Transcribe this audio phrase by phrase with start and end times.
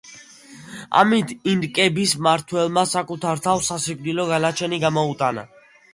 [1.01, 5.45] ამით, ინკების მმართველმა საკუთარ თავს სასიკვდილო განაჩენი გამოუტანა.